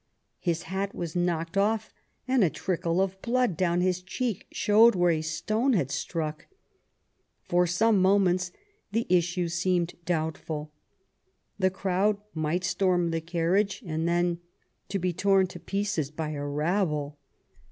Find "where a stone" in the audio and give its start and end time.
4.95-5.73